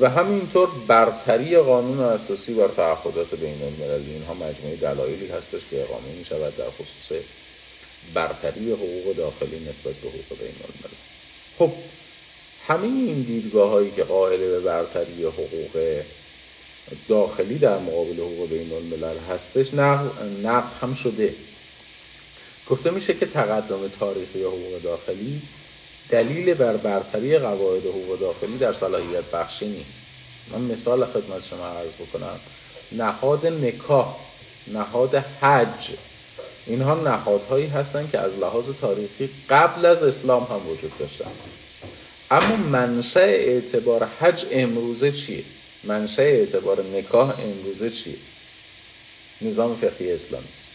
و 0.00 0.10
همینطور 0.10 0.68
برتری 0.86 1.56
قانون 1.56 2.00
اساسی 2.00 2.54
بر 2.54 2.68
تعهدات 2.68 3.34
بین 3.34 3.62
المللی 3.62 4.12
اینها 4.12 4.34
مجموعه 4.34 4.76
دلایلی 4.80 5.26
هستش 5.26 5.60
که 5.70 5.82
اقامه 5.82 6.08
می 6.18 6.24
شود 6.24 6.56
در 6.56 6.70
خصوص 6.70 7.18
برتری 8.14 8.72
حقوق 8.72 9.16
داخلی 9.16 9.60
نسبت 9.60 9.94
به 9.94 10.08
حقوق 10.08 10.38
بین 10.38 10.54
الملل 10.64 10.96
خب 11.58 11.72
همه 12.68 12.84
این 12.84 13.22
دیدگاه 13.22 13.70
هایی 13.70 13.90
که 13.90 14.04
قائل 14.04 14.38
به 14.38 14.60
برتری 14.60 15.24
حقوق 15.24 16.02
داخلی 17.08 17.58
در 17.58 17.78
مقابل 17.78 18.20
حقوق 18.20 18.48
بین 18.48 18.72
الملل 18.72 19.18
هستش 19.30 19.74
نقد 19.74 20.72
هم 20.82 20.94
شده. 20.94 21.34
گفته 22.70 22.90
میشه 22.90 23.14
که 23.14 23.26
تقدم 23.26 23.88
تاریخی 24.00 24.42
حقوق 24.42 24.82
داخلی 24.82 25.42
دلیل 26.10 26.54
بر 26.54 26.76
برتری 26.76 27.38
قواعد 27.38 27.86
حقوق 27.86 28.20
داخلی 28.20 28.58
در 28.58 28.72
صلاحیت 28.72 29.24
بخشی 29.32 29.66
نیست. 29.66 30.02
من 30.52 30.60
مثال 30.60 31.04
خدمت 31.04 31.44
شما 31.44 31.66
عرض 31.66 31.92
بکنم. 32.00 32.40
نهاد 32.92 33.46
نکاح 33.46 34.16
نهاد 34.66 35.14
حج 35.14 35.90
اینها 36.66 36.94
نهادهایی 36.94 37.66
هستند 37.66 38.10
که 38.10 38.18
از 38.18 38.32
لحاظ 38.40 38.64
تاریخی 38.80 39.30
قبل 39.50 39.86
از 39.86 40.02
اسلام 40.02 40.42
هم 40.42 40.68
وجود 40.68 40.98
داشتن. 40.98 41.30
اما 42.30 42.56
منشأ 42.56 43.20
اعتبار 43.20 44.08
حج 44.20 44.46
امروزه 44.52 45.12
چیه؟ 45.12 45.44
منشأ 45.84 46.22
اعتبار 46.22 46.84
نکاح 46.98 47.34
امروزه 47.40 47.90
چیه؟ 47.90 48.16
نظام 49.42 49.76
فقهی 49.76 50.12
اسلامی 50.12 50.44
است. 50.54 50.66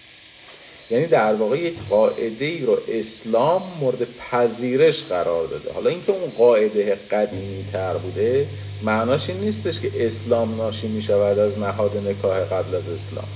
یعنی 0.91 1.05
در 1.05 1.33
واقع 1.33 1.57
یک 1.57 1.73
قاعده 1.89 2.45
ای 2.45 2.65
رو 2.65 2.77
اسلام 2.89 3.61
مورد 3.79 4.07
پذیرش 4.17 5.03
قرار 5.03 5.47
داده. 5.47 5.71
حالا 5.71 5.89
اینکه 5.89 6.11
اون 6.11 6.29
قاعده 6.29 6.97
قدیمی 7.11 7.65
تر 7.71 7.93
بوده 7.93 8.47
معناش 8.83 9.29
این 9.29 9.39
نیستش 9.39 9.79
که 9.79 10.07
اسلام 10.07 10.55
ناشی 10.57 10.87
می 10.87 11.01
شود 11.01 11.39
از 11.39 11.59
نهاد 11.59 12.07
نکاح 12.07 12.39
قبل 12.39 12.75
از 12.75 12.89
اسلام. 12.89 13.27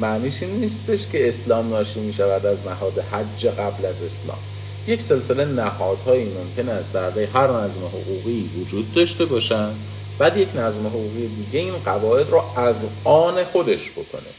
معنیش 0.00 0.42
این 0.42 0.60
نیستش 0.60 1.06
که 1.12 1.28
اسلام 1.28 1.68
ناشی 1.68 2.00
می 2.00 2.12
شود 2.12 2.46
از 2.46 2.66
نهاد 2.66 2.98
حج 2.98 3.46
قبل 3.46 3.86
از 3.86 4.02
اسلام. 4.02 4.38
یک 4.86 5.02
سلسله 5.02 5.44
نهادهایی 5.44 6.24
ممکن 6.24 6.68
است 6.68 6.92
در 6.92 7.10
هر 7.10 7.46
نظم 7.50 7.86
حقوقی 7.86 8.50
وجود 8.60 8.94
داشته 8.94 9.24
باشند 9.24 9.76
بعد 10.18 10.36
یک 10.36 10.48
نظم 10.56 10.86
حقوقی 10.86 11.28
دیگه 11.28 11.58
این 11.58 11.78
قواعد 11.84 12.30
رو 12.30 12.42
از 12.56 12.76
آن 13.04 13.44
خودش 13.44 13.90
بکنه. 13.90 14.30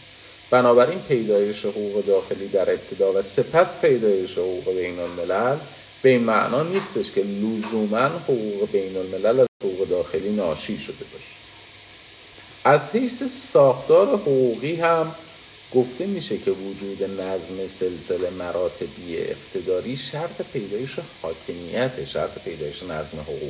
بنابراین 0.52 1.00
پیدایش 1.00 1.66
حقوق 1.66 2.06
داخلی 2.06 2.48
در 2.48 2.72
ابتدا 2.72 3.14
و 3.14 3.22
سپس 3.22 3.82
پیدایش 3.82 4.38
حقوق 4.38 4.74
بین 4.74 5.00
الملل 5.00 5.58
به 6.02 6.10
این 6.10 6.24
معنا 6.24 6.64
نیستش 6.64 7.12
که 7.12 7.22
لزوما 7.22 7.98
حقوق 7.98 8.72
بین 8.72 8.98
الملل 8.98 9.40
از 9.40 9.48
حقوق 9.64 9.90
داخلی 9.90 10.32
ناشی 10.32 10.78
شده 10.78 11.06
باشه. 11.14 11.36
از 12.64 12.90
حیث 12.90 13.24
ساختار 13.24 14.08
حقوقی 14.08 14.76
هم 14.76 15.16
گفته 15.76 16.08
میشه 16.08 16.38
که 16.38 16.52
وجود 16.52 17.04
نظم 17.04 17.68
سلسله 17.68 18.30
مراتبی 18.30 19.18
اقتداری 19.18 19.98
شرط 19.98 20.42
پیدایش 20.42 21.00
حاکمیت 21.00 22.06
شرط 22.06 22.44
پیدایش 22.44 22.84
نظم 22.84 23.20
حقوقی 23.20 23.44